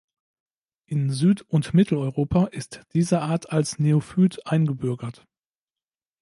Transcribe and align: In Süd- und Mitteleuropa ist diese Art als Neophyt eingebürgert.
In 0.87 1.11
Süd- 1.11 1.43
und 1.43 1.75
Mitteleuropa 1.75 2.45
ist 2.47 2.81
diese 2.95 3.21
Art 3.21 3.51
als 3.51 3.77
Neophyt 3.77 4.47
eingebürgert. 4.47 5.27